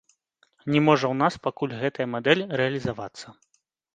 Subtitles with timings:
[0.75, 3.27] Не можа ў нас пакуль гэтая мадэль рэалізавацца.